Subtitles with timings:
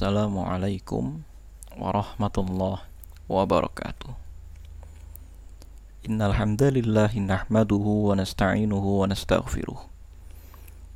[0.00, 1.28] Assalamualaikum
[1.76, 2.88] warahmatullahi
[3.28, 4.08] wabarakatuh.
[6.08, 9.76] Innal hamdalillah nahmaduhu wa nasta'inuhu wa nastaghfiruh.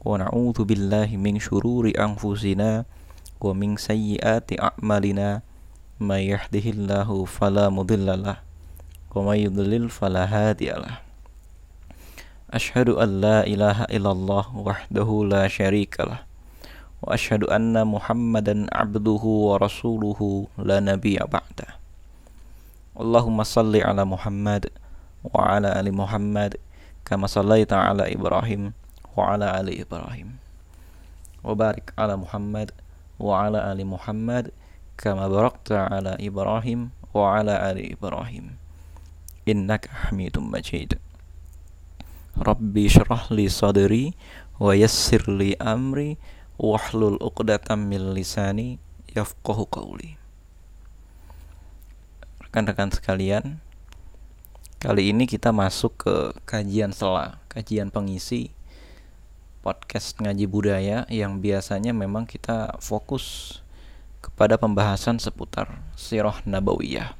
[0.00, 2.88] Wa na'udzu billahi min shururi anfusina
[3.44, 5.44] wa min sayyiati a'malina.
[6.00, 11.04] May yahdihillahu fala mudhillalah wa may yudlil fala hadiyalah
[12.48, 16.24] Ashhadu an la ilaha illallah wahdahu la syarikalah
[17.04, 20.20] وأشهد أن محمدا عبده ورسوله
[20.58, 21.68] لا نبي بعده.
[23.00, 24.72] اللهم صل على محمد
[25.24, 26.56] وعلى آل محمد
[27.04, 28.72] كما صليت على إبراهيم
[29.16, 30.28] وعلى آل إبراهيم.
[31.44, 32.70] وبارك على محمد
[33.20, 34.50] وعلى آل محمد
[34.96, 38.56] كما باركت على إبراهيم وعلى آل إبراهيم.
[39.48, 40.96] إنك حميد مجيد.
[42.38, 44.14] ربي اشرح لي صدري
[44.60, 46.16] ويسر لي أمري
[46.60, 48.78] wahlul uqdatam min lisani
[49.10, 50.14] yafqahu qawli.
[52.42, 53.58] Rekan-rekan sekalian
[54.78, 56.14] kali ini kita masuk ke
[56.44, 58.52] kajian sela kajian pengisi
[59.64, 63.58] podcast ngaji budaya yang biasanya memang kita fokus
[64.20, 67.16] kepada pembahasan seputar sirah nabawiyah.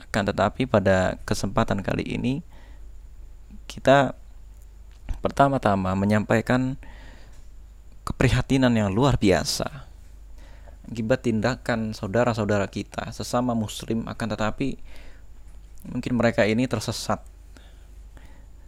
[0.00, 2.40] Akan tetapi pada kesempatan kali ini
[3.68, 4.16] kita
[5.20, 6.80] pertama-tama menyampaikan
[8.02, 9.88] keprihatinan yang luar biasa
[10.90, 14.76] akibat tindakan saudara-saudara kita sesama muslim akan tetapi
[15.88, 17.22] mungkin mereka ini tersesat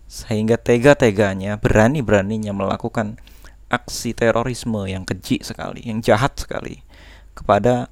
[0.04, 3.18] sehingga tega-teganya berani-beraninya melakukan
[3.72, 6.84] aksi terorisme yang keji sekali, yang jahat sekali
[7.34, 7.90] kepada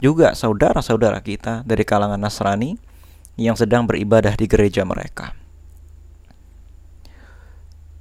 [0.00, 2.76] juga saudara-saudara kita dari kalangan Nasrani
[3.36, 5.36] yang sedang beribadah di gereja mereka.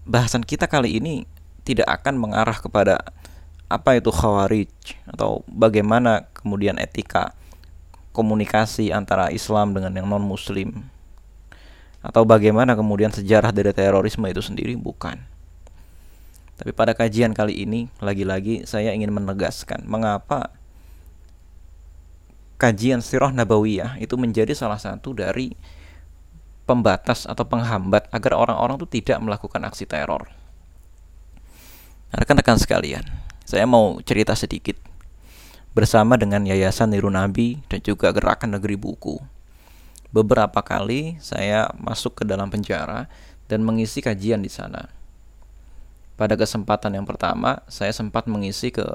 [0.05, 1.25] Bahasan kita kali ini
[1.65, 3.01] tidak akan mengarah kepada
[3.65, 4.69] apa itu khawarij
[5.09, 7.33] atau bagaimana kemudian etika
[8.13, 10.85] komunikasi antara Islam dengan yang non muslim
[12.05, 14.77] atau bagaimana kemudian sejarah dari terorisme itu sendiri?
[14.77, 15.17] Bukan.
[16.55, 20.53] Tapi pada kajian kali ini lagi-lagi saya ingin menegaskan mengapa
[22.55, 25.51] kajian sirah nabawiyah itu menjadi salah satu dari
[26.63, 30.31] pembatas atau penghambat agar orang-orang itu tidak melakukan aksi teror
[32.15, 33.03] Rekan-rekan sekalian,
[33.43, 34.79] saya mau cerita sedikit
[35.75, 39.19] bersama dengan Yayasan Niru Nabi dan juga Gerakan Negeri Buku.
[40.15, 43.11] Beberapa kali saya masuk ke dalam penjara
[43.51, 44.87] dan mengisi kajian di sana.
[46.15, 48.87] Pada kesempatan yang pertama, saya sempat mengisi ke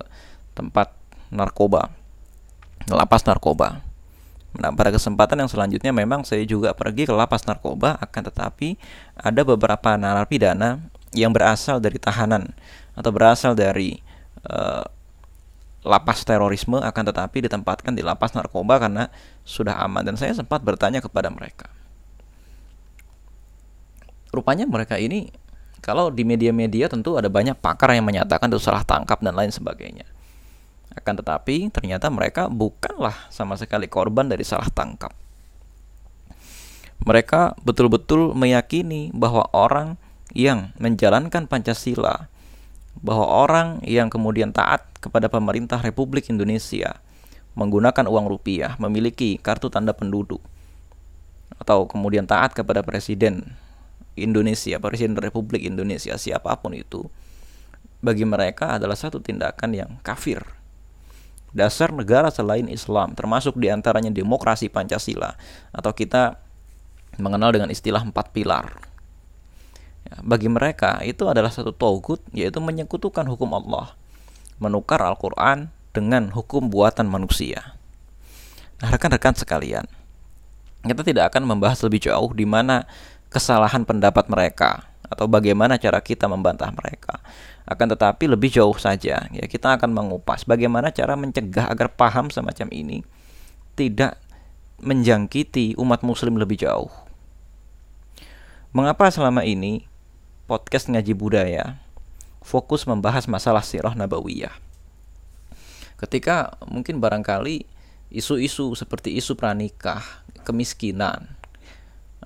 [0.57, 0.89] tempat
[1.29, 1.93] narkoba,
[2.89, 3.85] lapas narkoba.
[4.57, 8.81] Nah, pada kesempatan yang selanjutnya memang saya juga pergi ke lapas narkoba, akan tetapi
[9.13, 10.81] ada beberapa narapidana
[11.13, 12.57] yang berasal dari tahanan
[13.01, 13.97] atau berasal dari
[14.45, 14.85] uh,
[15.81, 19.09] lapas terorisme akan tetapi ditempatkan di lapas narkoba karena
[19.49, 21.73] sudah aman dan saya sempat bertanya kepada mereka.
[24.31, 25.33] Rupanya mereka ini
[25.81, 30.05] kalau di media-media tentu ada banyak pakar yang menyatakan itu salah tangkap dan lain sebagainya.
[30.93, 35.17] Akan tetapi ternyata mereka bukanlah sama sekali korban dari salah tangkap.
[37.01, 39.97] Mereka betul-betul meyakini bahwa orang
[40.37, 42.29] yang menjalankan Pancasila
[42.99, 46.99] bahwa orang yang kemudian taat kepada pemerintah Republik Indonesia
[47.55, 50.43] menggunakan uang rupiah, memiliki kartu tanda penduduk,
[51.59, 53.55] atau kemudian taat kepada presiden
[54.15, 57.07] Indonesia, presiden Republik Indonesia, siapa pun itu,
[58.01, 60.43] bagi mereka adalah satu tindakan yang kafir.
[61.51, 65.35] Dasar negara selain Islam, termasuk di antaranya demokrasi Pancasila,
[65.75, 66.39] atau kita
[67.19, 68.90] mengenal dengan istilah empat pilar
[70.19, 73.95] bagi mereka itu adalah satu togut yaitu menyekutukan hukum Allah,
[74.59, 77.79] menukar Al-Quran dengan hukum buatan manusia.
[78.83, 79.85] Nah, rekan-rekan sekalian,
[80.83, 82.89] kita tidak akan membahas lebih jauh di mana
[83.31, 87.19] kesalahan pendapat mereka atau bagaimana cara kita membantah mereka.
[87.67, 92.67] Akan tetapi lebih jauh saja, ya kita akan mengupas bagaimana cara mencegah agar paham semacam
[92.73, 93.07] ini
[93.79, 94.19] tidak
[94.81, 96.91] menjangkiti umat muslim lebih jauh.
[98.71, 99.90] Mengapa selama ini
[100.51, 101.79] podcast ngaji budaya
[102.43, 104.51] fokus membahas masalah sirah nabawiyah.
[105.95, 107.63] Ketika mungkin barangkali
[108.11, 110.03] isu-isu seperti isu pranikah,
[110.43, 111.39] kemiskinan,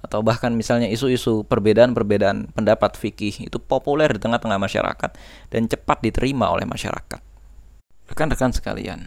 [0.00, 5.10] atau bahkan misalnya isu-isu perbedaan-perbedaan pendapat fikih itu populer di tengah-tengah masyarakat
[5.52, 7.20] dan cepat diterima oleh masyarakat.
[8.08, 9.04] Rekan-rekan sekalian,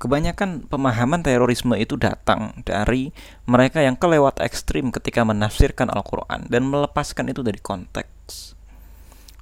[0.00, 3.12] kebanyakan pemahaman terorisme itu datang dari
[3.44, 8.56] mereka yang kelewat ekstrim ketika menafsirkan Al-Quran dan melepaskan itu dari konteks.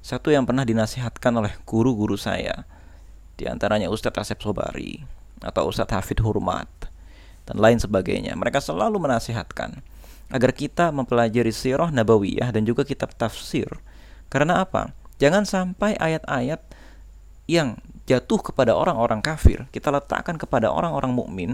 [0.03, 2.67] Satu yang pernah dinasihatkan oleh guru-guru saya,
[3.39, 4.99] Di antaranya Ustadz Asep Sobari
[5.39, 6.67] atau Ustadz Hafid Hurmat
[7.47, 8.35] dan lain sebagainya.
[8.35, 9.79] Mereka selalu menasihatkan
[10.27, 13.79] agar kita mempelajari sirah nabawiyah dan juga kitab tafsir.
[14.27, 14.91] Karena apa?
[15.23, 16.59] Jangan sampai ayat-ayat
[17.47, 17.79] yang
[18.09, 21.51] jatuh kepada orang-orang kafir kita letakkan kepada orang-orang mukmin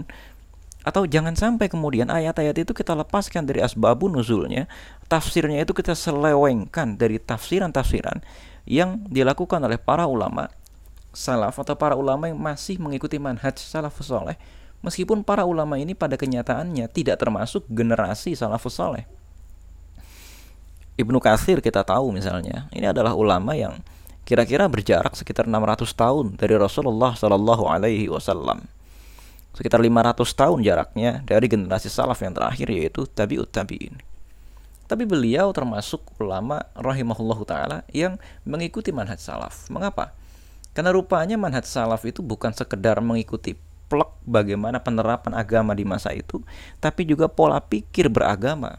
[0.86, 4.70] atau jangan sampai kemudian ayat-ayat itu kita lepaskan dari asbabun nuzulnya,
[5.10, 8.22] tafsirnya itu kita selewengkan dari tafsiran-tafsiran
[8.70, 10.46] yang dilakukan oleh para ulama
[11.16, 14.36] salaf atau para ulama yang masih mengikuti manhaj salafus soleh
[14.84, 19.08] meskipun para ulama ini pada kenyataannya tidak termasuk generasi salafus soleh
[21.00, 23.80] Ibnu Katsir kita tahu misalnya ini adalah ulama yang
[24.26, 28.66] kira-kira berjarak sekitar 600 tahun dari Rasulullah Shallallahu Alaihi Wasallam
[29.54, 33.96] sekitar 500 tahun jaraknya dari generasi salaf yang terakhir yaitu tabiut tabiin
[34.86, 39.66] tapi beliau termasuk ulama rahimahullahu taala yang mengikuti manhaj salaf.
[39.66, 40.14] Mengapa?
[40.72, 43.58] Karena rupanya manhaj salaf itu bukan sekedar mengikuti
[43.90, 46.42] plek bagaimana penerapan agama di masa itu,
[46.78, 48.78] tapi juga pola pikir beragama.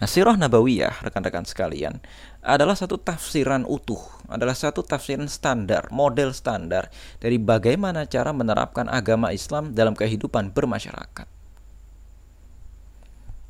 [0.00, 2.00] Nah, sirah nabawiyah, rekan-rekan sekalian,
[2.40, 4.00] adalah satu tafsiran utuh,
[4.32, 6.88] adalah satu tafsiran standar, model standar
[7.20, 11.28] dari bagaimana cara menerapkan agama Islam dalam kehidupan bermasyarakat.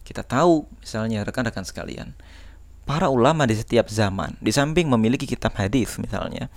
[0.02, 2.18] Kita tahu, misalnya rekan-rekan sekalian,
[2.82, 6.50] para ulama di setiap zaman, di samping memiliki kitab hadis misalnya,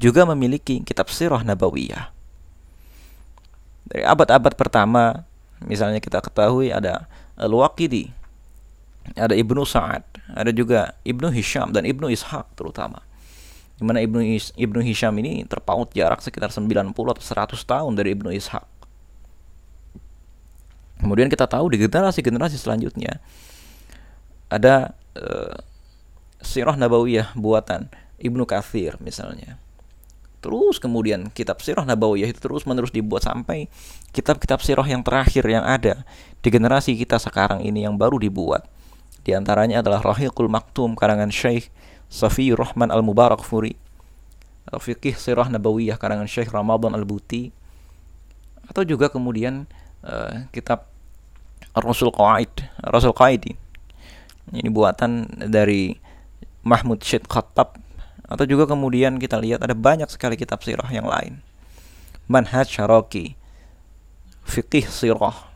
[0.00, 2.08] juga memiliki kitab sirah nabawiyah.
[3.92, 5.28] Dari abad-abad pertama,
[5.60, 7.04] misalnya kita ketahui ada
[7.36, 8.23] Al-Waqidi,
[9.12, 13.04] ada Ibnu Sa'ad, ada juga Ibnu Hisham dan Ibnu Ishaq terutama.
[13.76, 18.16] Di mana Ibnu, Is Ibnu Hisham ini terpaut jarak sekitar 90 atau 100 tahun dari
[18.16, 18.64] Ibnu Ishaq.
[21.04, 23.20] Kemudian kita tahu di generasi-generasi selanjutnya
[24.48, 25.58] ada uh,
[26.40, 27.90] sirah nabawiyah buatan
[28.22, 29.58] Ibnu Kathir misalnya.
[30.44, 33.66] Terus kemudian kitab sirah nabawiyah itu terus menerus dibuat sampai
[34.12, 36.04] kitab-kitab sirah yang terakhir yang ada
[36.44, 38.73] di generasi kita sekarang ini yang baru dibuat.
[39.24, 41.72] Di antaranya adalah Rahiqul Maktum karangan Syekh
[42.12, 43.72] Safi Rahman Al-Mubarak Furi.
[44.68, 47.48] Fikih Sirah Nabawiyah karangan Syekh Ramadan Al-Buti.
[48.68, 49.64] Atau juga kemudian
[50.04, 50.88] uh, kitab
[51.72, 52.52] Rasul Qaid,
[52.84, 53.56] Rasul Qaidi.
[54.52, 55.96] Ini buatan dari
[56.64, 57.80] Mahmud Syed Khattab
[58.24, 61.44] atau juga kemudian kita lihat ada banyak sekali kitab sirah yang lain.
[62.24, 63.36] Manhaj Syaraki,
[64.48, 65.52] Fikih Sirah.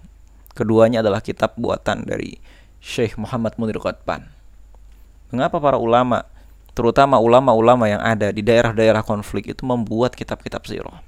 [0.53, 2.37] Keduanya adalah kitab buatan dari
[2.79, 4.31] Syekh Muhammad Munir Qadban.
[5.29, 6.25] Mengapa para ulama,
[6.73, 11.05] terutama ulama-ulama yang ada di daerah-daerah konflik itu membuat kitab-kitab sirah?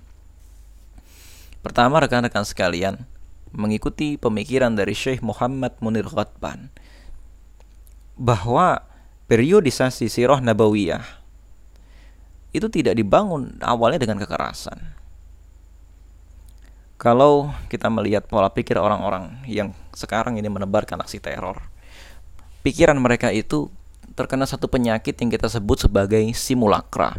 [1.60, 3.04] Pertama rekan-rekan sekalian,
[3.52, 6.70] mengikuti pemikiran dari Syekh Muhammad Munir Qadban
[8.20, 8.84] bahwa
[9.26, 11.02] periodisasi sirah nabawiyah
[12.50, 14.99] itu tidak dibangun awalnya dengan kekerasan.
[17.00, 21.56] Kalau kita melihat pola pikir orang-orang yang sekarang ini menebarkan aksi teror,
[22.60, 23.72] pikiran mereka itu
[24.12, 27.16] terkena satu penyakit yang kita sebut sebagai simulakra.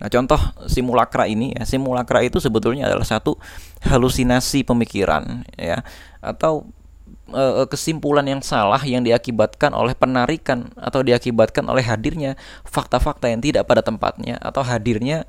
[0.00, 3.36] Nah, contoh simulakra ini ya, simulakra itu sebetulnya adalah satu
[3.84, 5.84] halusinasi pemikiran ya
[6.24, 6.66] atau
[7.28, 13.68] e, kesimpulan yang salah yang diakibatkan oleh penarikan atau diakibatkan oleh hadirnya fakta-fakta yang tidak
[13.68, 15.28] pada tempatnya atau hadirnya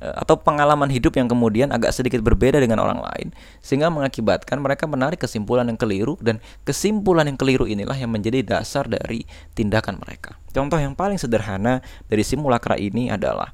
[0.00, 3.28] atau pengalaman hidup yang kemudian agak sedikit berbeda dengan orang lain
[3.60, 8.88] sehingga mengakibatkan mereka menarik kesimpulan yang keliru dan kesimpulan yang keliru inilah yang menjadi dasar
[8.88, 10.40] dari tindakan mereka.
[10.50, 13.52] Contoh yang paling sederhana dari simulakra ini adalah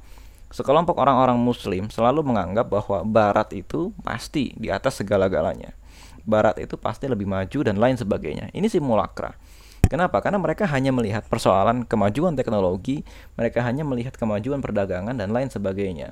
[0.54, 5.74] sekelompok orang-orang muslim selalu menganggap bahwa barat itu pasti di atas segala-galanya
[6.26, 8.50] barat itu pasti lebih maju dan lain sebagainya.
[8.50, 9.32] Ini simulakra.
[9.86, 10.18] Kenapa?
[10.18, 13.06] Karena mereka hanya melihat persoalan kemajuan teknologi,
[13.38, 16.10] mereka hanya melihat kemajuan perdagangan dan lain sebagainya.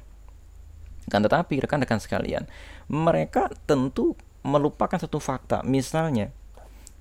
[1.08, 2.48] Kan tetapi rekan-rekan sekalian,
[2.88, 5.60] mereka tentu melupakan satu fakta.
[5.64, 6.32] Misalnya,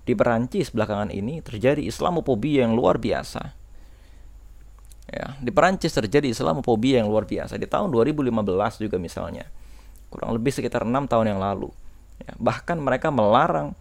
[0.04, 3.56] di Perancis belakangan ini terjadi Islamophobia yang luar biasa.
[5.14, 9.48] Ya, di Perancis terjadi Islamophobia yang luar biasa di tahun 2015 juga misalnya.
[10.12, 11.72] Kurang lebih sekitar enam tahun yang lalu
[12.22, 13.74] Ya, bahkan mereka melarang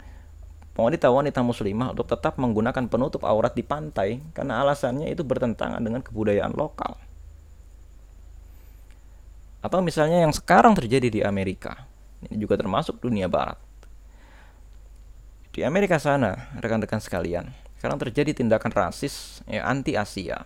[0.73, 6.57] wanita-wanita muslimah untuk tetap menggunakan penutup aurat di pantai karena alasannya itu bertentangan dengan kebudayaan
[6.57, 6.97] lokal.
[9.63, 11.87] Atau misalnya yang sekarang terjadi di Amerika,
[12.27, 13.55] ini juga termasuk dunia barat.
[15.55, 17.47] Di Amerika sana, rekan-rekan sekalian,
[17.79, 20.43] sekarang terjadi tindakan rasis ya, anti Asia.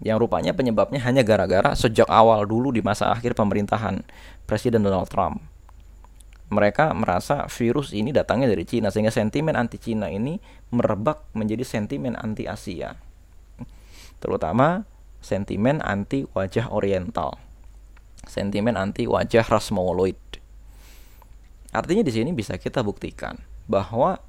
[0.00, 4.00] Yang rupanya penyebabnya hanya gara-gara sejak awal dulu di masa akhir pemerintahan
[4.48, 5.50] Presiden Donald Trump
[6.50, 10.42] mereka merasa virus ini datangnya dari Cina sehingga sentimen anti Cina ini
[10.74, 12.98] merebak menjadi sentimen anti Asia
[14.18, 14.84] terutama
[15.22, 17.38] sentimen anti wajah oriental
[18.30, 20.14] sentimen anti wajah ras mongoloid.
[21.74, 23.34] Artinya di sini bisa kita buktikan
[23.66, 24.22] bahwa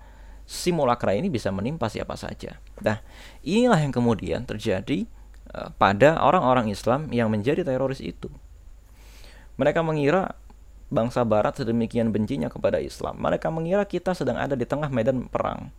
[0.50, 2.58] simulakra ini bisa menimpa siapa saja.
[2.82, 3.02] Nah,
[3.46, 5.06] inilah yang kemudian terjadi
[5.54, 8.30] uh, pada orang-orang Islam yang menjadi teroris itu.
[9.62, 10.34] Mereka mengira
[10.92, 13.22] bangsa barat sedemikian bencinya kepada Islam.
[13.22, 15.72] Mereka mengira kita sedang ada di tengah medan perang.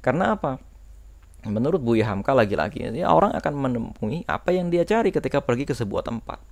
[0.00, 0.58] Karena apa?
[1.46, 5.74] Menurut Buya Hamka lagi-lagi, ya orang akan menemui apa yang dia cari ketika pergi ke
[5.78, 6.42] sebuah tempat.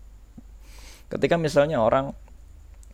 [1.09, 2.17] Ketika misalnya orang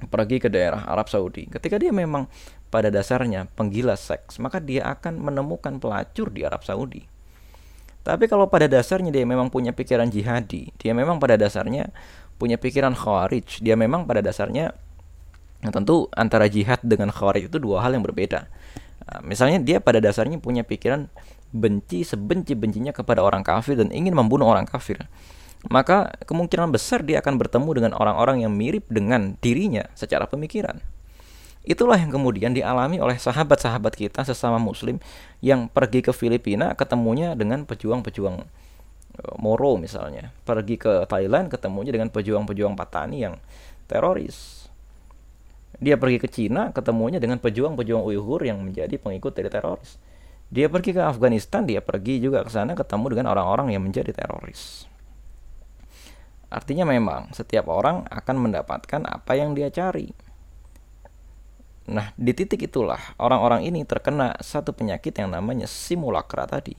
[0.09, 2.25] pergi ke daerah Arab Saudi, ketika dia memang
[2.73, 7.05] pada dasarnya penggila seks, maka dia akan menemukan pelacur di Arab Saudi.
[8.01, 11.93] Tapi kalau pada dasarnya dia memang punya pikiran jihadi, dia memang pada dasarnya
[12.41, 14.73] punya pikiran khawarij, dia memang pada dasarnya
[15.61, 18.49] nah tentu antara jihad dengan khawarij itu dua hal yang berbeda.
[19.05, 21.13] Nah, misalnya dia pada dasarnya punya pikiran
[21.53, 25.05] benci sebenci-bencinya kepada orang kafir dan ingin membunuh orang kafir
[25.69, 30.81] maka kemungkinan besar dia akan bertemu dengan orang-orang yang mirip dengan dirinya secara pemikiran.
[31.61, 34.97] Itulah yang kemudian dialami oleh sahabat-sahabat kita sesama muslim
[35.45, 38.37] yang pergi ke Filipina ketemunya dengan pejuang-pejuang
[39.13, 40.33] e, Moro misalnya.
[40.49, 43.37] Pergi ke Thailand ketemunya dengan pejuang-pejuang Patani yang
[43.85, 44.65] teroris.
[45.77, 50.01] Dia pergi ke Cina ketemunya dengan pejuang-pejuang Uighur yang menjadi pengikut dari teroris.
[50.49, 54.90] Dia pergi ke Afghanistan, dia pergi juga ke sana ketemu dengan orang-orang yang menjadi teroris.
[56.51, 60.11] Artinya memang setiap orang akan mendapatkan apa yang dia cari.
[61.91, 66.75] Nah, di titik itulah orang-orang ini terkena satu penyakit yang namanya simulakra tadi.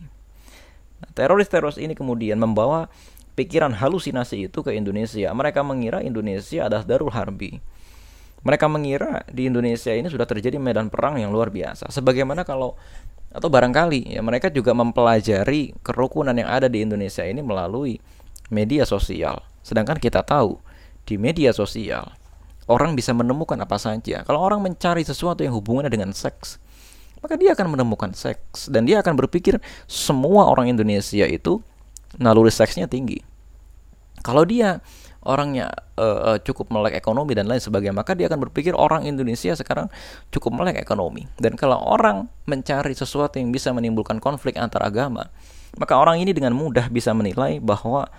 [1.02, 2.92] Nah, teroris-teroris ini kemudian membawa
[3.36, 5.32] pikiran halusinasi itu ke Indonesia.
[5.32, 7.60] Mereka mengira Indonesia adalah darul harbi.
[8.42, 11.92] Mereka mengira di Indonesia ini sudah terjadi medan perang yang luar biasa.
[11.94, 12.74] Sebagaimana kalau
[13.32, 18.02] atau barangkali ya mereka juga mempelajari kerukunan yang ada di Indonesia ini melalui
[18.52, 19.51] media sosial.
[19.62, 20.58] Sedangkan kita tahu
[21.06, 22.14] di media sosial
[22.70, 24.24] orang bisa menemukan apa saja.
[24.24, 26.62] Kalau orang mencari sesuatu yang hubungannya dengan seks,
[27.20, 31.60] maka dia akan menemukan seks dan dia akan berpikir semua orang Indonesia itu
[32.18, 33.22] naluri seksnya tinggi.
[34.22, 34.80] Kalau dia
[35.22, 39.90] orangnya uh, cukup melek ekonomi dan lain sebagainya, maka dia akan berpikir orang Indonesia sekarang
[40.34, 41.30] cukup melek ekonomi.
[41.38, 45.30] Dan kalau orang mencari sesuatu yang bisa menimbulkan konflik antar agama,
[45.78, 48.10] maka orang ini dengan mudah bisa menilai bahwa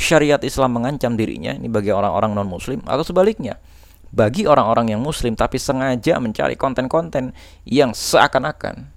[0.00, 3.60] syariat Islam mengancam dirinya ini bagi orang-orang non muslim atau sebaliknya
[4.10, 7.36] bagi orang-orang yang muslim tapi sengaja mencari konten-konten
[7.68, 8.88] yang seakan-akan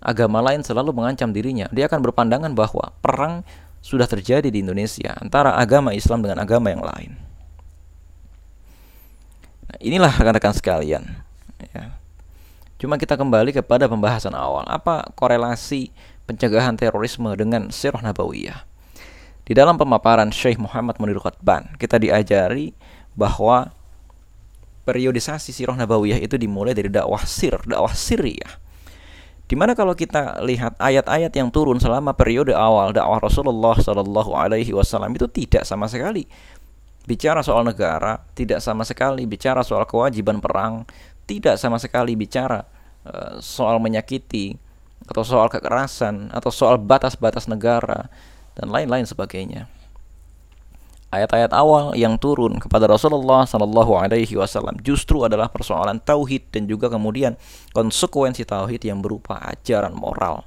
[0.00, 3.42] agama lain selalu mengancam dirinya dia akan berpandangan bahwa perang
[3.84, 7.12] sudah terjadi di Indonesia antara agama Islam dengan agama yang lain.
[9.68, 11.04] Nah, inilah rekan-rekan sekalian
[11.76, 11.92] ya.
[12.80, 14.64] cuma kita kembali kepada pembahasan awal.
[14.64, 15.92] Apa korelasi
[16.24, 18.73] pencegahan terorisme dengan sirah nabawiyah
[19.44, 22.72] di dalam pemaparan Syekh Muhammad Munir Qatban, kita diajari
[23.12, 23.68] bahwa
[24.88, 28.64] periodisasi sirah nabawiyah itu dimulai dari dakwah sir, dakwah siriyah.
[29.44, 34.72] Di mana kalau kita lihat ayat-ayat yang turun selama periode awal dakwah Rasulullah Shallallahu Alaihi
[34.72, 36.24] Wasallam itu tidak sama sekali.
[37.04, 39.28] Bicara soal negara, tidak sama sekali.
[39.28, 40.88] Bicara soal kewajiban perang,
[41.28, 42.16] tidak sama sekali.
[42.16, 42.64] Bicara
[43.04, 44.56] uh, soal menyakiti
[45.04, 48.08] atau soal kekerasan atau soal batas-batas negara
[48.54, 49.70] dan lain-lain sebagainya.
[51.14, 56.90] Ayat-ayat awal yang turun kepada Rasulullah Sallallahu Alaihi Wasallam justru adalah persoalan tauhid dan juga
[56.90, 57.38] kemudian
[57.70, 60.42] konsekuensi tauhid yang berupa ajaran moral.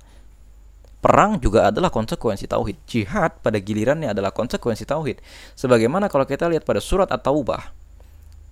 [1.00, 2.84] Perang juga adalah konsekuensi tauhid.
[2.84, 5.24] Jihad pada gilirannya adalah konsekuensi tauhid.
[5.56, 7.72] Sebagaimana kalau kita lihat pada surat At-Taubah,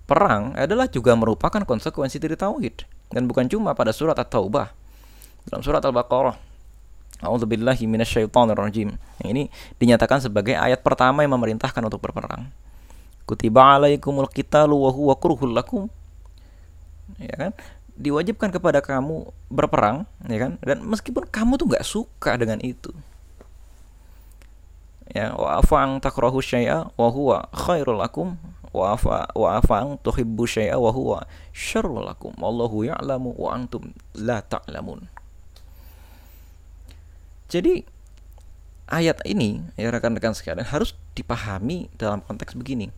[0.08, 4.72] perang adalah juga merupakan konsekuensi dari tauhid dan bukan cuma pada surat At-Taubah.
[5.52, 6.45] Dalam surat Al-Baqarah
[7.22, 8.96] Minasyaitonirrajim.
[9.22, 9.42] Yang ini
[9.80, 12.50] dinyatakan sebagai ayat pertama yang memerintahkan untuk berperang.
[13.26, 15.90] Kutiba alaikumul qitalu wa huwa kurhul lakum.
[17.18, 17.52] Ya kan?
[17.96, 20.52] Diwajibkan kepada kamu berperang, ya kan?
[20.60, 22.92] Dan meskipun kamu tuh nggak suka dengan itu.
[25.16, 28.36] Ya, wa afang takrahu syai'a wa huwa khairul lakum
[28.74, 32.36] wa afa wa afang tuhibbu syai'a wa huwa syarrul lakum.
[32.36, 35.08] Wallahu ya'lamu wa antum la ta'lamun.
[37.46, 37.86] Jadi
[38.90, 42.90] ayat ini ya rekan-rekan sekalian harus dipahami dalam konteks begini.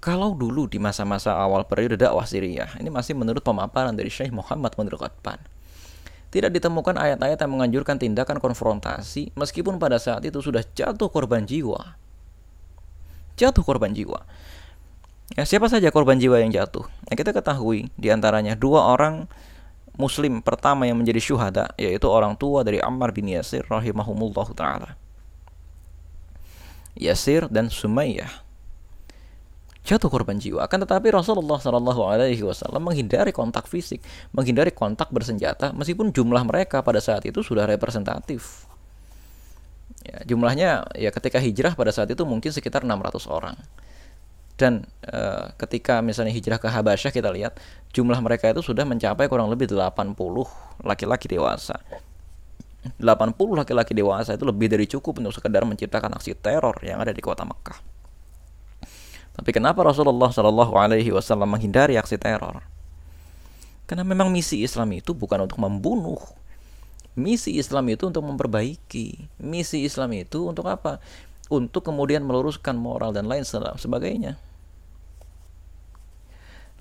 [0.00, 4.72] Kalau dulu di masa-masa awal periode dakwah Syria, ini masih menurut pemaparan dari Syekh Muhammad
[4.80, 5.36] Munir Qatban.
[6.32, 12.00] Tidak ditemukan ayat-ayat yang menganjurkan tindakan konfrontasi meskipun pada saat itu sudah jatuh korban jiwa.
[13.36, 14.24] Jatuh korban jiwa.
[15.36, 16.88] Ya, siapa saja korban jiwa yang jatuh?
[17.12, 19.28] Ya, kita ketahui di antaranya dua orang
[20.00, 24.90] muslim pertama yang menjadi syuhada yaitu orang tua dari Ammar bin Yasir rahimahumullah taala.
[26.96, 28.48] Yasir dan Sumayyah.
[29.80, 30.60] jatuh korban jiwa.
[30.68, 36.84] Akan tetapi Rasulullah Shallallahu Alaihi Wasallam menghindari kontak fisik, menghindari kontak bersenjata, meskipun jumlah mereka
[36.84, 38.68] pada saat itu sudah representatif.
[40.04, 43.56] Ya, jumlahnya ya ketika hijrah pada saat itu mungkin sekitar 600 orang.
[44.60, 45.20] Dan e,
[45.56, 47.56] ketika misalnya hijrah ke Habasyah kita lihat
[47.96, 50.12] jumlah mereka itu sudah mencapai kurang lebih 80
[50.84, 51.80] laki-laki dewasa.
[53.00, 53.00] 80
[53.56, 57.48] laki-laki dewasa itu lebih dari cukup untuk sekedar menciptakan aksi teror yang ada di kota
[57.48, 57.80] Mekah.
[59.40, 62.60] Tapi kenapa Rasulullah Shallallahu Alaihi Wasallam menghindari aksi teror?
[63.88, 66.20] Karena memang misi Islam itu bukan untuk membunuh.
[67.16, 69.40] Misi Islam itu untuk memperbaiki.
[69.40, 71.00] Misi Islam itu untuk apa?
[71.48, 74.38] Untuk kemudian meluruskan moral dan lain sebagainya.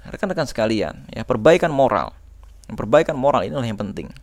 [0.08, 2.16] Rekan-rekan sekalian, ya perbaikan moral.
[2.70, 4.14] Perbaikan moral inilah yang penting.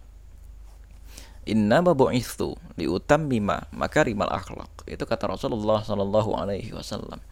[1.47, 4.71] Inna bu'ithu liutammima makarimal akhlak.
[4.87, 7.23] Itu kata Rasulullah sallallahu alaihi wasallam.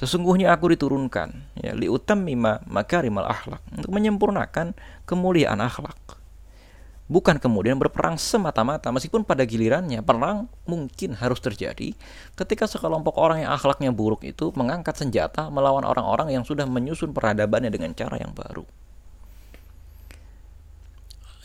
[0.00, 4.72] Sesungguhnya aku diturunkan ya liutammima makarimal akhlak untuk menyempurnakan
[5.04, 6.19] kemuliaan akhlak.
[7.10, 11.90] Bukan kemudian berperang semata-mata meskipun pada gilirannya perang mungkin harus terjadi
[12.38, 17.74] ketika sekelompok orang yang akhlaknya buruk itu mengangkat senjata melawan orang-orang yang sudah menyusun peradabannya
[17.74, 18.62] dengan cara yang baru.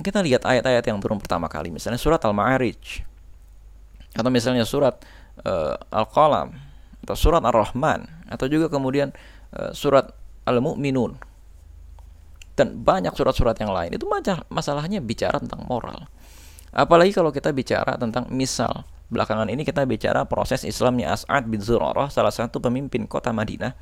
[0.06, 3.02] Kita lihat ayat-ayat yang turun pertama kali misalnya surat Al-Ma'arij
[4.14, 5.02] atau misalnya surat
[5.50, 6.54] uh, Al-Qalam
[7.10, 9.10] atau surat Ar-Rahman atau juga kemudian
[9.58, 10.14] uh, surat
[10.46, 11.35] Al-Mu'minun
[12.56, 14.08] dan banyak surat-surat yang lain itu
[14.52, 16.08] masalahnya bicara tentang moral
[16.72, 22.10] apalagi kalau kita bicara tentang misal belakangan ini kita bicara proses Islamnya As'ad bin Zurarah
[22.10, 23.78] salah satu pemimpin kota Madinah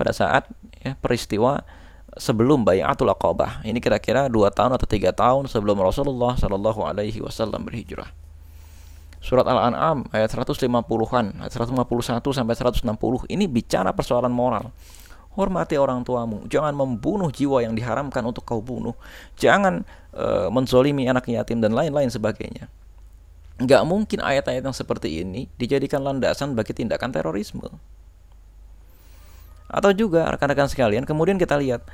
[0.00, 0.48] pada saat
[0.80, 1.60] ya, peristiwa
[2.16, 3.62] sebelum bayatul aqabah.
[3.62, 8.08] Ini kira-kira dua tahun atau tiga tahun sebelum Rasulullah Shallallahu Alaihi Wasallam berhijrah.
[9.20, 14.72] Surat Al-An'am ayat 150-an, ayat 151 sampai 160 ini bicara persoalan moral.
[15.30, 18.98] Hormati orang tuamu, jangan membunuh jiwa yang diharamkan untuk kau bunuh,
[19.38, 22.66] jangan uh, menzolimi anak yatim dan lain-lain sebagainya.
[23.62, 27.70] Gak mungkin ayat-ayat yang seperti ini dijadikan landasan bagi tindakan terorisme.
[29.70, 31.86] Atau juga rekan-rekan sekalian, kemudian kita lihat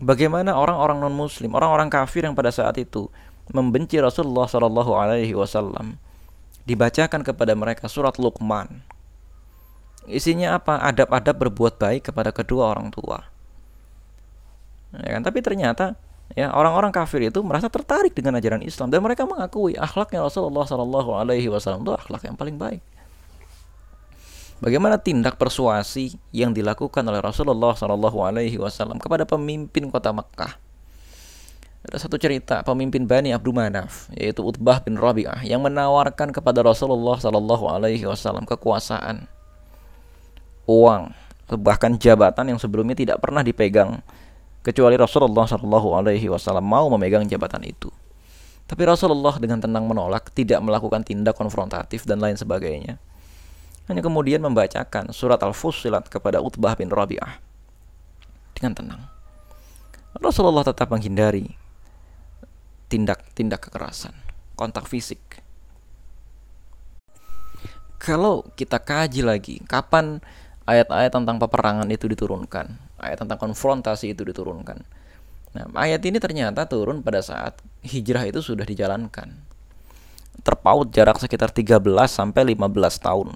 [0.00, 3.12] bagaimana orang-orang non-muslim, orang-orang kafir yang pada saat itu
[3.52, 6.00] membenci Rasulullah Shallallahu alaihi wasallam
[6.64, 8.80] dibacakan kepada mereka surat Luqman.
[10.08, 10.80] Isinya apa?
[10.80, 13.22] Adab-adab berbuat baik kepada kedua orang tua.
[14.96, 15.22] Ya kan?
[15.24, 15.94] Tapi ternyata
[16.32, 21.10] ya orang-orang kafir itu merasa tertarik dengan ajaran Islam dan mereka mengakui akhlaknya Rasulullah Shallallahu
[21.16, 22.80] alaihi wasallam itu akhlak yang paling baik.
[24.58, 30.58] Bagaimana tindak persuasi yang dilakukan oleh Rasulullah Shallallahu Alaihi Wasallam kepada pemimpin kota Mekah?
[31.86, 37.22] Ada satu cerita pemimpin Bani Abdul Manaf yaitu Utbah bin Rabi'ah yang menawarkan kepada Rasulullah
[37.22, 39.30] Shallallahu Alaihi Wasallam kekuasaan,
[40.68, 41.10] uang,
[41.58, 44.04] bahkan jabatan yang sebelumnya tidak pernah dipegang
[44.60, 47.88] kecuali Rasulullah Shallallahu Alaihi Wasallam mau memegang jabatan itu.
[48.68, 53.00] Tapi Rasulullah dengan tenang menolak, tidak melakukan tindak konfrontatif dan lain sebagainya
[53.88, 57.40] hanya kemudian membacakan surat Al-Fussilat kepada Utbah bin Rabi'ah
[58.52, 59.02] dengan tenang.
[60.20, 61.56] Rasulullah tetap menghindari
[62.92, 64.12] tindak-tindak kekerasan,
[64.60, 65.40] kontak fisik.
[67.96, 70.20] Kalau kita kaji lagi, kapan
[70.68, 74.84] ayat-ayat tentang peperangan itu diturunkan, ayat tentang konfrontasi itu diturunkan.
[75.56, 79.32] Nah, ayat ini ternyata turun pada saat hijrah itu sudah dijalankan.
[80.44, 81.80] Terpaut jarak sekitar 13
[82.12, 82.68] sampai 15
[83.00, 83.28] tahun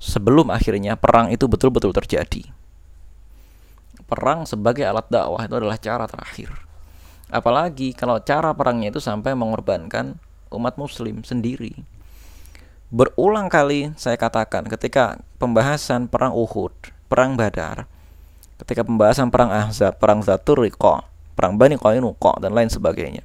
[0.00, 2.48] sebelum akhirnya perang itu betul-betul terjadi.
[4.08, 6.50] Perang sebagai alat dakwah itu adalah cara terakhir.
[7.30, 10.18] Apalagi kalau cara perangnya itu sampai mengorbankan
[10.50, 11.78] umat muslim sendiri.
[12.90, 16.74] Berulang kali saya katakan ketika pembahasan perang Uhud,
[17.06, 17.86] perang Badar,
[18.58, 21.06] ketika pembahasan perang Ahzab, perang Zatur Riqa,
[21.38, 23.22] perang Bani Qainuqa dan lain sebagainya.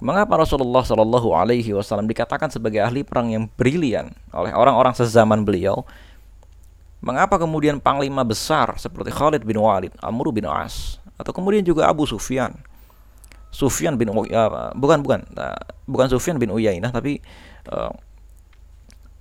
[0.00, 5.84] Mengapa Rasulullah Shallallahu Alaihi Wasallam dikatakan sebagai ahli perang yang brilian oleh orang-orang sezaman beliau?
[7.04, 12.08] Mengapa kemudian panglima besar seperti Khalid bin Walid, Amr bin As, atau kemudian juga Abu
[12.08, 12.56] Sufyan,
[13.56, 14.20] Sufyan bin uh,
[14.76, 17.24] bukan bukan uh, bukan Sufyan bin Uyainah tapi
[17.70, 17.92] uh,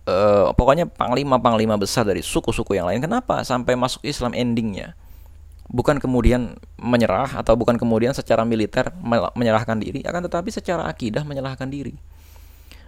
[0.10, 3.02] uh, pokoknya panglima-panglima besar dari suku-suku yang lain.
[3.02, 4.98] Kenapa sampai masuk Islam endingnya?
[5.70, 8.94] bukan kemudian menyerah atau bukan kemudian secara militer
[9.34, 11.98] menyerahkan diri, akan tetapi secara akidah menyerahkan diri.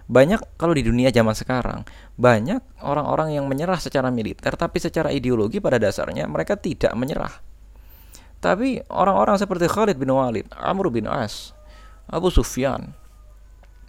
[0.08, 1.84] Banyak kalau di dunia zaman sekarang,
[2.16, 7.44] banyak orang-orang yang menyerah secara militer tapi secara ideologi pada dasarnya mereka tidak menyerah.
[8.38, 11.52] Tapi orang-orang seperti Khalid bin Walid, Amr bin As,
[12.08, 12.94] Abu Sufyan,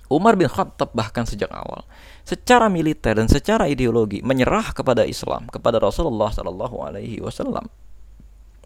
[0.09, 1.85] Umar bin Khattab bahkan sejak awal
[2.25, 7.65] secara militer dan secara ideologi menyerah kepada Islam, kepada Rasulullah Shallallahu alaihi wasallam.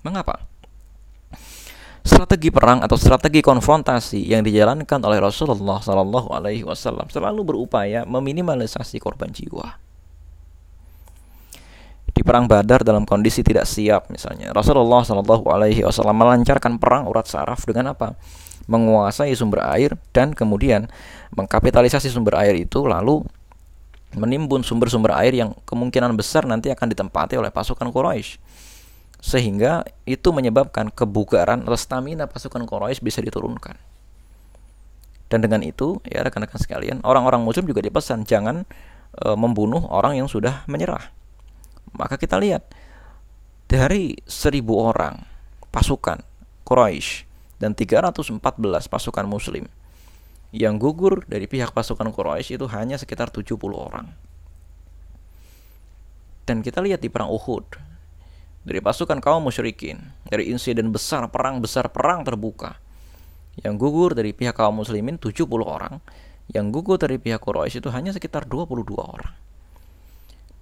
[0.03, 0.43] Mengapa?
[2.03, 8.99] Strategi perang atau strategi konfrontasi yang dijalankan oleh Rasulullah Shallallahu alaihi wasallam selalu berupaya meminimalisasi
[8.99, 9.79] korban jiwa.
[12.13, 17.25] Di perang Badar dalam kondisi tidak siap misalnya, Rasulullah Shallallahu alaihi wasallam melancarkan perang urat
[17.25, 18.19] saraf dengan apa?
[18.65, 20.87] Menguasai sumber air dan kemudian
[21.35, 23.25] mengkapitalisasi sumber air itu lalu
[24.13, 28.37] menimbun sumber-sumber air yang kemungkinan besar nanti akan ditempati oleh pasukan Quraisy.
[29.23, 33.73] Sehingga itu menyebabkan kebugaran atau stamina pasukan Quraisy bisa diturunkan.
[35.31, 38.69] Dan dengan itu, ya rekan-rekan sekalian, orang-orang muslim juga dipesan jangan
[39.17, 41.09] e, membunuh orang yang sudah menyerah.
[41.97, 42.69] Maka kita lihat
[43.65, 45.25] dari seribu orang
[45.73, 46.21] pasukan
[46.67, 48.41] Quraisy dan 314
[48.89, 49.65] pasukan muslim.
[50.53, 54.13] Yang gugur dari pihak pasukan Quraisy itu hanya sekitar 70 orang.
[56.45, 57.65] Dan kita lihat di perang Uhud,
[58.61, 62.77] dari pasukan kaum musyrikin, dari insiden besar perang besar perang terbuka,
[63.65, 65.97] yang gugur dari pihak kaum muslimin 70 orang,
[66.51, 69.33] yang gugur dari pihak Quraisy itu hanya sekitar 22 orang.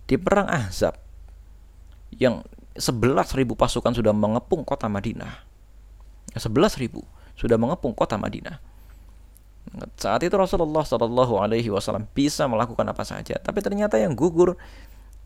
[0.05, 0.95] Di perang Ahzab,
[2.15, 2.43] yang
[2.75, 5.50] 11.000 pasukan sudah mengepung kota Madinah,
[6.35, 7.03] 11 ribu
[7.35, 8.61] sudah mengepung kota Madinah.
[9.95, 14.57] Saat itu Rasulullah Shallallahu Alaihi Wasallam bisa melakukan apa saja, tapi ternyata yang gugur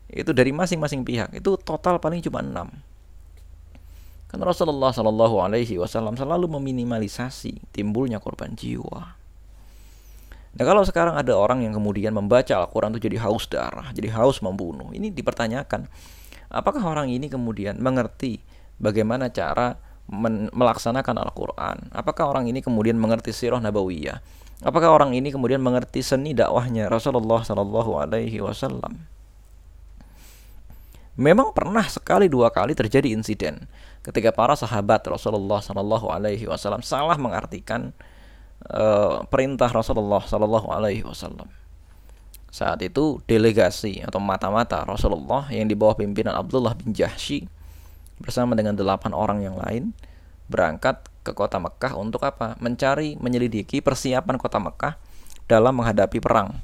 [0.06, 2.70] itu dari masing-masing pihak itu total paling cuma enam.
[4.30, 9.18] Karena Rasulullah Shallallahu Alaihi Wasallam selalu meminimalisasi timbulnya korban jiwa.
[10.56, 14.40] Nah kalau sekarang ada orang yang kemudian membaca Al-Quran itu jadi haus darah, jadi haus
[14.40, 15.84] membunuh, ini dipertanyakan,
[16.48, 18.40] apakah orang ini kemudian mengerti
[18.80, 19.76] bagaimana cara
[20.54, 21.90] melaksanakan Al-Quran?
[21.90, 24.22] Apakah orang ini kemudian mengerti sirah nabawiyah?
[24.64, 28.96] Apakah orang ini kemudian mengerti seni dakwahnya Rasulullah Shallallahu Alaihi Wasallam?
[31.16, 33.68] Memang pernah sekali dua kali terjadi insiden
[34.04, 37.92] ketika para sahabat Rasulullah Shallallahu Alaihi Wasallam salah mengartikan
[38.68, 41.48] uh, perintah Rasulullah Shallallahu Alaihi Wasallam.
[42.48, 47.44] Saat itu delegasi atau mata-mata Rasulullah yang di bawah pimpinan Abdullah bin Jahsy
[48.20, 49.92] bersama dengan delapan orang yang lain
[50.46, 52.54] berangkat ke kota Mekah untuk apa?
[52.62, 54.94] Mencari, menyelidiki persiapan kota Mekah
[55.50, 56.62] dalam menghadapi perang.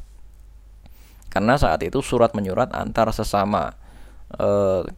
[1.33, 3.75] Karena saat itu surat menyurat antar sesama
[4.37, 4.49] e,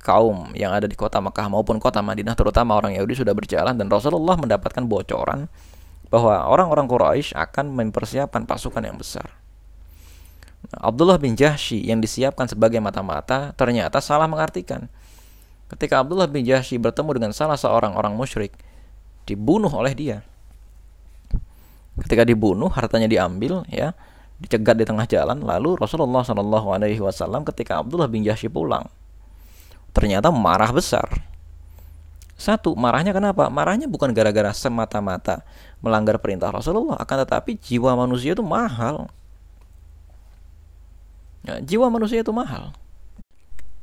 [0.02, 3.86] kaum yang ada di kota Mekah maupun kota Madinah terutama orang Yahudi sudah berjalan dan
[3.86, 5.46] Rasulullah mendapatkan bocoran
[6.10, 9.30] bahwa orang-orang Quraisy akan mempersiapkan pasukan yang besar.
[10.74, 14.90] Abdullah bin Jahsy yang disiapkan sebagai mata-mata ternyata salah mengartikan
[15.72, 18.52] ketika Abdullah bin Jahsy bertemu dengan salah seorang orang musyrik,
[19.24, 20.18] dibunuh oleh dia.
[21.94, 23.94] Ketika dibunuh, hartanya diambil, ya,
[24.42, 25.40] dicegat di tengah jalan.
[25.40, 28.90] Lalu Rasulullah Shallallahu Alaihi Wasallam ketika Abdullah bin Jahsy pulang,
[29.94, 31.06] ternyata marah besar.
[32.34, 33.46] Satu, marahnya kenapa?
[33.46, 35.46] Marahnya bukan gara-gara semata-mata
[35.78, 39.06] melanggar perintah Rasulullah, akan tetapi jiwa manusia itu mahal.
[41.46, 42.74] Ya, jiwa manusia itu mahal.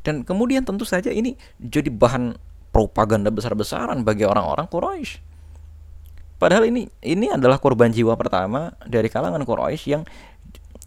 [0.01, 2.33] Dan kemudian tentu saja ini jadi bahan
[2.73, 5.21] propaganda besar-besaran bagi orang-orang Quraisy.
[6.41, 10.03] Padahal ini ini adalah korban jiwa pertama dari kalangan Quraisy yang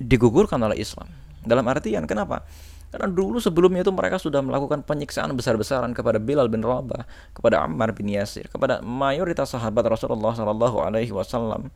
[0.03, 1.07] digugurkan oleh Islam.
[1.47, 2.43] Dalam artian kenapa?
[2.91, 7.95] Karena dulu sebelumnya itu mereka sudah melakukan penyiksaan besar-besaran kepada Bilal bin Rabah, kepada Ammar
[7.95, 11.71] bin Yasir, kepada mayoritas sahabat Rasulullah Shallallahu Alaihi Wasallam.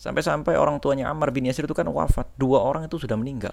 [0.00, 3.52] Sampai-sampai orang tuanya Ammar bin Yasir itu kan wafat, dua orang itu sudah meninggal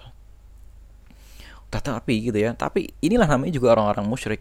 [1.68, 2.56] tetapi gitu ya.
[2.56, 4.40] Tapi inilah namanya juga orang-orang musyrik.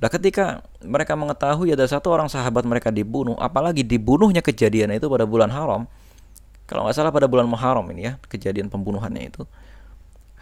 [0.00, 5.24] Nah ketika mereka mengetahui ada satu orang sahabat mereka dibunuh apalagi dibunuhnya kejadian itu pada
[5.24, 5.86] bulan haram
[6.64, 9.44] kalau nggak salah pada bulan Muharram ini ya kejadian pembunuhannya itu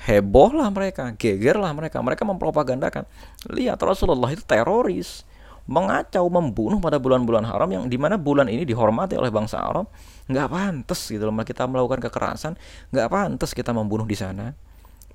[0.06, 2.02] hebohlah mereka gegerlah mereka.
[2.02, 3.06] Mereka mempropagandakan
[3.54, 5.22] lihat Rasulullah itu teroris
[5.62, 9.86] mengacau membunuh pada bulan-bulan haram yang di mana bulan ini dihormati oleh bangsa Arab.
[10.26, 12.58] Nggak pantas gitu loh kita melakukan kekerasan
[12.90, 14.54] nggak pantas kita membunuh di sana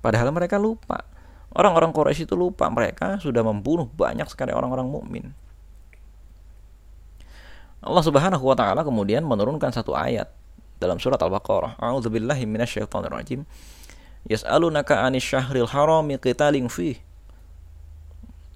[0.08, 1.04] Padahal mereka lupa.
[1.52, 5.36] Orang-orang Quraisy itu lupa mereka sudah membunuh banyak sekali orang-orang mukmin.
[7.84, 10.32] Allah Subhanahu wa taala kemudian menurunkan satu ayat
[10.80, 11.76] dalam surat Al-Baqarah.
[11.76, 13.44] A'udzubillahi minasyaitonirrajim.
[14.32, 16.96] Yas'alunaka 'anil syahril harami qitalin fih.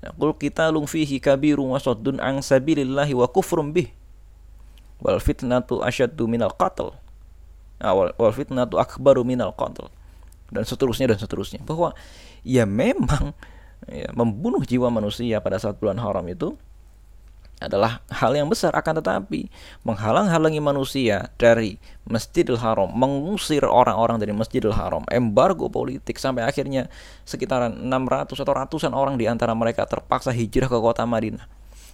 [0.08, 3.92] Yaqul qitalun fihi kabirun wa saddun an sabilillahi wa kufrun bih.
[5.04, 6.96] Wal fitnatu asyaddu minal qatl.
[7.84, 9.92] Nah, wal fitnatu akbaru minal qatl
[10.52, 11.96] dan seterusnya dan seterusnya bahwa
[12.44, 13.32] ya memang
[13.88, 16.54] ya, membunuh jiwa manusia pada saat bulan haram itu
[17.62, 19.48] adalah hal yang besar akan tetapi
[19.86, 21.78] menghalang-halangi manusia dari
[22.10, 26.90] Masjidil Haram, mengusir orang-orang dari Masjidil Haram, embargo politik sampai akhirnya
[27.22, 31.46] sekitaran 600 atau ratusan orang di antara mereka terpaksa hijrah ke kota Madinah.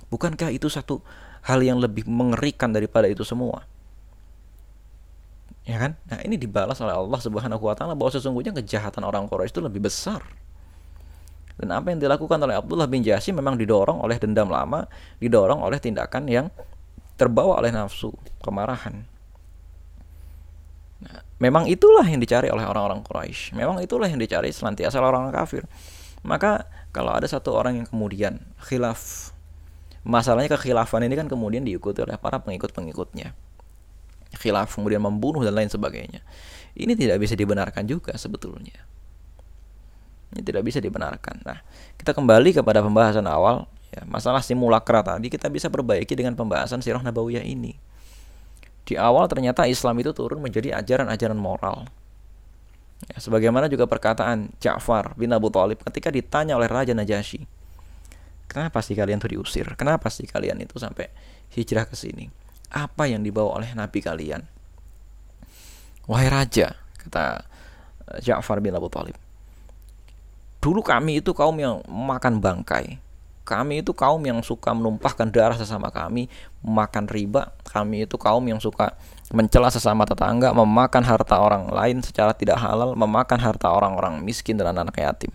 [0.07, 1.03] Bukankah itu satu
[1.43, 3.67] hal yang lebih mengerikan daripada itu semua?
[5.67, 5.99] Ya kan?
[6.07, 9.83] Nah, ini dibalas oleh Allah Subhanahu wa taala bahwa sesungguhnya kejahatan orang Quraisy itu lebih
[9.83, 10.23] besar
[11.57, 14.85] dan apa yang dilakukan oleh Abdullah bin Jasim memang didorong oleh dendam lama,
[15.17, 16.47] didorong oleh tindakan yang
[17.17, 18.13] terbawa oleh nafsu,
[18.45, 19.01] kemarahan.
[21.01, 23.57] Nah, memang itulah yang dicari oleh orang-orang Quraisy.
[23.57, 25.65] Memang itulah yang dicari selantiasa oleh orang kafir.
[26.21, 29.33] Maka kalau ada satu orang yang kemudian khilaf,
[30.05, 33.33] masalahnya kekhilafan ini kan kemudian diikuti oleh para pengikut-pengikutnya.
[34.35, 36.19] Khilaf kemudian membunuh dan lain sebagainya.
[36.77, 38.75] Ini tidak bisa dibenarkan juga sebetulnya.
[40.35, 41.41] Ini tidak bisa dibenarkan.
[41.47, 41.63] Nah,
[41.95, 46.99] kita kembali kepada pembahasan awal ya, masalah simulakra tadi kita bisa perbaiki dengan pembahasan sirah
[46.99, 47.79] nabawiyah ini.
[48.87, 51.87] Di awal ternyata Islam itu turun menjadi ajaran-ajaran moral.
[53.07, 57.45] Ya, sebagaimana juga perkataan Ja'far bin Abu Thalib ketika ditanya oleh Raja Najasyi,
[58.49, 59.69] kenapa sih kalian tuh diusir?
[59.77, 61.11] Kenapa sih kalian itu sampai
[61.53, 62.46] hijrah ke sini?
[62.67, 64.43] Apa yang dibawa oleh Nabi kalian?
[66.07, 67.43] Wahai Raja, kata
[68.23, 69.15] Ja'far bin Abu Thalib,
[70.57, 72.97] Dulu kami itu kaum yang makan bangkai.
[73.47, 76.27] Kami itu kaum yang suka menumpahkan darah sesama kami,
[76.59, 77.55] makan riba.
[77.63, 78.99] Kami itu kaum yang suka
[79.31, 84.75] mencela sesama tetangga, memakan harta orang lain secara tidak halal, memakan harta orang-orang miskin dan
[84.75, 85.31] anak-anak yatim.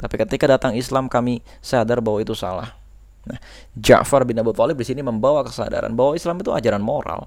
[0.00, 2.72] Tapi ketika datang Islam kami sadar bahwa itu salah.
[3.24, 3.40] Nah,
[3.76, 7.24] Ja'far bin Abu Thalib di sini membawa kesadaran bahwa Islam itu ajaran moral.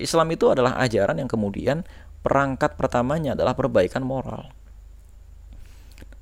[0.00, 1.84] Islam itu adalah ajaran yang kemudian
[2.24, 4.48] perangkat pertamanya adalah perbaikan moral.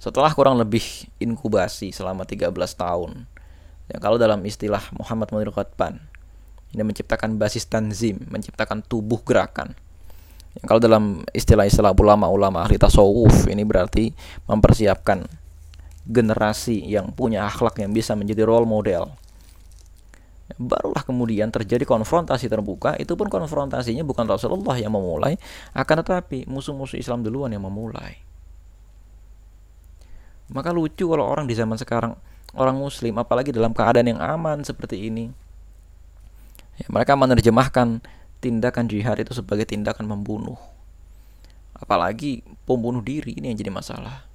[0.01, 0.83] Setelah kurang lebih
[1.21, 3.29] inkubasi selama 13 tahun,
[3.93, 6.01] ya, kalau dalam istilah Muhammad Munir Qatban,
[6.73, 9.77] ini menciptakan basis tanzim, menciptakan tubuh gerakan.
[10.57, 14.11] Ya, kalau dalam istilah-istilah ulama-ulama ahli tasawuf, ini berarti
[14.49, 15.29] mempersiapkan
[16.09, 19.13] generasi yang punya akhlak yang bisa menjadi role model.
[20.59, 25.39] Barulah kemudian terjadi konfrontasi terbuka, itu pun konfrontasinya bukan Rasulullah yang memulai,
[25.73, 28.19] akan tetapi musuh-musuh Islam duluan yang memulai.
[30.51, 32.19] Maka lucu kalau orang di zaman sekarang
[32.59, 35.31] orang muslim apalagi dalam keadaan yang aman seperti ini.
[36.83, 38.03] Ya, mereka menerjemahkan
[38.43, 40.59] tindakan jihad itu sebagai tindakan membunuh.
[41.77, 44.30] Apalagi pembunuh diri ini yang jadi masalah.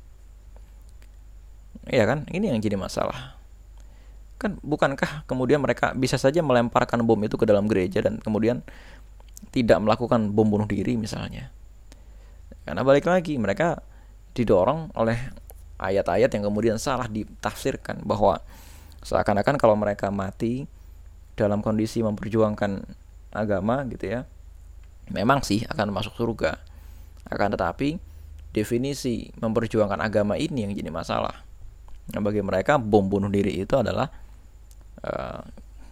[1.90, 2.26] Iya kan?
[2.30, 3.38] Ini yang jadi masalah.
[4.42, 8.66] Kan bukankah kemudian mereka bisa saja melemparkan bom itu ke dalam gereja dan kemudian
[9.54, 11.54] tidak melakukan bom bunuh diri misalnya.
[12.66, 13.80] Karena balik lagi mereka
[14.36, 15.16] didorong oleh
[15.80, 18.40] ayat-ayat yang kemudian salah ditafsirkan bahwa
[19.06, 20.66] seakan-akan kalau mereka mati
[21.36, 22.84] dalam kondisi memperjuangkan
[23.36, 24.22] agama gitu ya
[25.12, 26.58] memang sih akan masuk surga
[27.28, 28.00] akan tetapi
[28.56, 31.44] definisi memperjuangkan agama ini yang jadi masalah
[32.14, 34.12] nah, bagi mereka bom bunuh diri itu adalah
[35.02, 35.42] uh,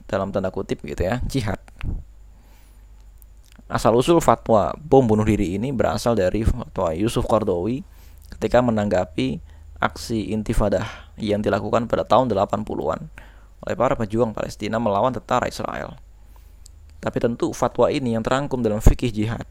[0.06, 1.58] dalam tanda kutip gitu ya jihad
[3.72, 7.82] asal usul fatwa bom bunuh diri ini berasal dari fatwa Yusuf Qardawi
[8.38, 9.42] ketika menanggapi
[9.84, 13.02] aksi intifadah yang dilakukan pada tahun 80-an
[13.64, 15.96] oleh para pejuang Palestina melawan tentara Israel.
[17.00, 19.48] Tapi tentu fatwa ini yang terangkum dalam fikih jihad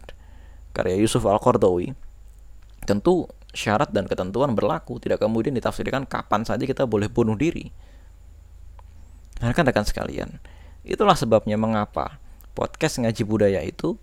[0.72, 1.92] karya Yusuf Al-Qardawi
[2.88, 7.68] tentu syarat dan ketentuan berlaku tidak kemudian ditafsirkan kapan saja kita boleh bunuh diri.
[9.40, 10.40] Nah, rekan-rekan sekalian,
[10.82, 12.16] itulah sebabnya mengapa
[12.56, 14.00] podcast ngaji budaya itu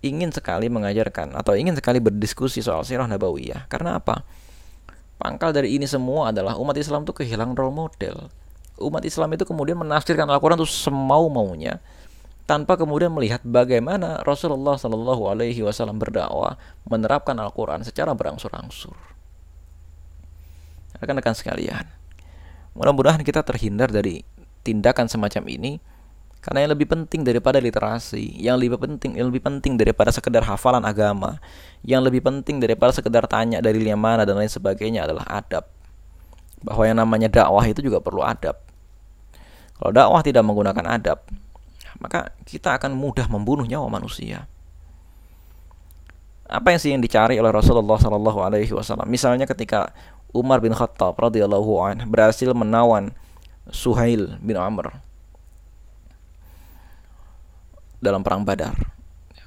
[0.00, 3.68] ingin sekali mengajarkan atau ingin sekali berdiskusi soal sirah nabawiyah.
[3.68, 4.24] Karena apa?
[5.20, 8.32] Pangkal dari ini semua adalah umat Islam itu kehilangan role model.
[8.80, 11.76] Umat Islam itu kemudian menafsirkan Al-Quran itu semau maunya
[12.50, 18.98] tanpa kemudian melihat bagaimana Rasulullah Shallallahu Alaihi Wasallam berdakwah menerapkan Al-Quran secara berangsur-angsur.
[20.98, 21.86] Rekan-rekan sekalian,
[22.74, 24.26] mudah-mudahan kita terhindar dari
[24.66, 25.78] tindakan semacam ini
[26.42, 30.82] karena yang lebih penting daripada literasi, yang lebih penting, yang lebih penting daripada sekedar hafalan
[30.82, 31.38] agama,
[31.86, 35.70] yang lebih penting daripada sekedar tanya dari mana dan lain sebagainya adalah adab.
[36.66, 38.58] Bahwa yang namanya dakwah itu juga perlu adab.
[39.78, 41.22] Kalau dakwah tidak menggunakan adab,
[42.00, 44.48] maka kita akan mudah membunuh nyawa manusia.
[46.50, 49.06] Apa yang sih yang dicari oleh Rasulullah Shallallahu Alaihi Wasallam?
[49.06, 49.94] Misalnya ketika
[50.34, 53.14] Umar bin Khattab radhiyallahu anh berhasil menawan
[53.70, 54.90] Suhail bin Amr
[58.02, 58.74] dalam perang Badar.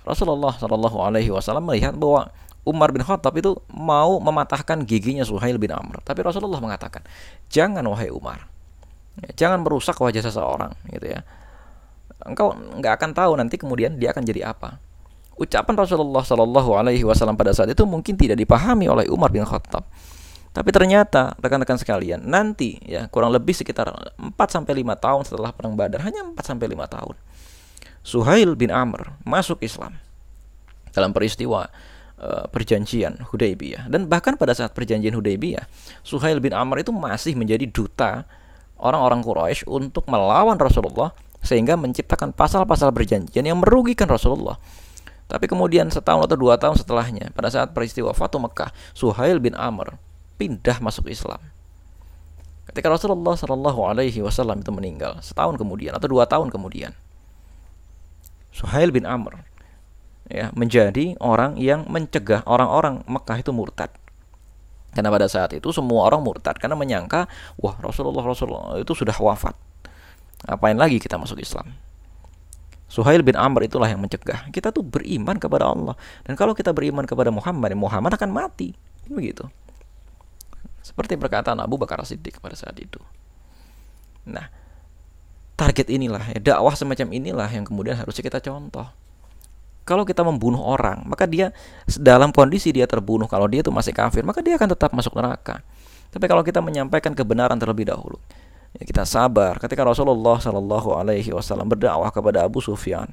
[0.07, 2.31] Rasulullah Shallallahu Alaihi Wasallam melihat bahwa
[2.63, 5.99] Umar bin Khattab itu mau mematahkan giginya Suhail bin Amr.
[6.07, 7.03] Tapi Rasulullah mengatakan,
[7.51, 8.47] jangan wahai Umar,
[9.21, 11.21] Ya, jangan merusak wajah seseorang gitu ya.
[12.23, 14.79] Engkau nggak akan tahu nanti kemudian dia akan jadi apa.
[15.33, 19.83] Ucapan Rasulullah Shallallahu Alaihi Wasallam pada saat itu mungkin tidak dipahami oleh Umar bin Khattab.
[20.53, 23.89] Tapi ternyata rekan-rekan sekalian, nanti ya kurang lebih sekitar
[24.21, 27.15] 4 sampai 5 tahun setelah perang Badar, hanya 4 sampai 5 tahun.
[28.05, 29.97] Suhail bin Amr masuk Islam
[30.93, 31.65] dalam peristiwa
[32.21, 35.65] uh, perjanjian Hudaybiyah dan bahkan pada saat perjanjian Hudaybiyah,
[36.05, 38.29] Suhail bin Amr itu masih menjadi duta
[38.77, 44.57] orang-orang Quraisy untuk melawan Rasulullah sehingga menciptakan pasal-pasal perjanjian yang merugikan Rasulullah.
[45.27, 49.99] Tapi kemudian setahun atau dua tahun setelahnya, pada saat peristiwa Fatu Mekah, Suhail bin Amr
[50.39, 51.39] pindah masuk Islam.
[52.63, 56.95] Ketika Rasulullah Shallallahu Alaihi Wasallam itu meninggal setahun kemudian atau dua tahun kemudian,
[58.55, 59.43] Suhail bin Amr
[60.31, 63.91] ya menjadi orang yang mencegah orang-orang Mekah itu murtad.
[64.93, 67.25] Karena pada saat itu semua orang murtad karena menyangka
[67.57, 69.57] wah Rasulullah Rasulullah itu sudah wafat.
[70.43, 71.71] Apain lagi kita masuk Islam?
[72.91, 74.53] Suhail bin Amr itulah yang mencegah.
[74.53, 75.97] Kita tuh beriman kepada Allah.
[76.21, 78.77] Dan kalau kita beriman kepada Muhammad, Muhammad akan mati.
[79.09, 79.49] Begitu.
[80.83, 83.01] Seperti perkataan Abu Bakar Siddiq pada saat itu.
[84.29, 84.51] Nah,
[85.55, 88.85] target inilah, ya, dakwah semacam inilah yang kemudian harusnya kita contoh.
[89.83, 91.51] Kalau kita membunuh orang, maka dia
[91.99, 95.59] dalam kondisi dia terbunuh, kalau dia itu masih kafir, maka dia akan tetap masuk neraka.
[96.13, 98.15] Tapi kalau kita menyampaikan kebenaran terlebih dahulu,
[98.77, 99.61] ya kita sabar.
[99.61, 103.09] Ketika Rasulullah Shallallahu Alaihi Wasallam berdakwah kepada Abu Sufyan,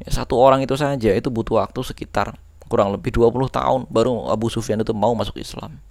[0.00, 2.36] ya, satu orang itu saja itu butuh waktu sekitar
[2.70, 5.82] kurang lebih 20 tahun baru Abu Sufyan itu mau masuk Islam.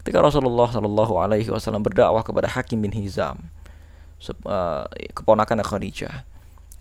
[0.00, 3.52] Ketika Rasulullah Shallallahu Alaihi Wasallam berdakwah kepada Hakim bin Hizam,
[4.48, 6.24] uh, keponakan Khadijah,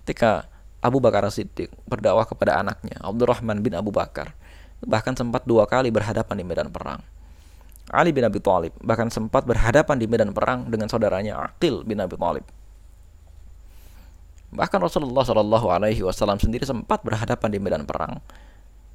[0.05, 0.47] ketika
[0.79, 4.38] Abu Bakar Siddiq berdakwah kepada anaknya Abdurrahman bin Abu Bakar,
[4.86, 7.03] bahkan sempat dua kali berhadapan di medan perang.
[7.88, 12.19] Ali bin Abi Thalib bahkan sempat berhadapan di medan perang dengan saudaranya Aqil bin Abi
[12.19, 12.43] Thalib.
[14.52, 18.19] Bahkan Rasulullah Shallallahu Alaihi Wasallam sendiri sempat berhadapan di medan perang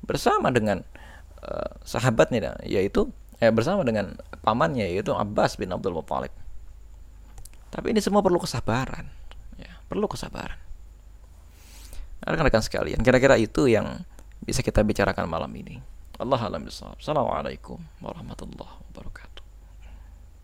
[0.05, 0.81] bersama dengan
[1.45, 3.09] uh, sahabatnya yaitu
[3.41, 6.33] eh, bersama dengan pamannya yaitu Abbas bin Abdul Muthalib.
[7.73, 9.09] Tapi ini semua perlu kesabaran,
[9.57, 10.61] ya, perlu kesabaran.
[12.23, 14.05] Rekan-rekan sekalian, kira-kira itu yang
[14.45, 15.81] bisa kita bicarakan malam ini.
[16.23, 16.63] Allah alam
[17.03, 19.32] Assalamualaikum warahmatullahi wabarakatuh.